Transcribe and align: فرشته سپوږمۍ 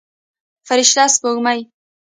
فرشته 0.67 1.03
سپوږمۍ 1.13 1.59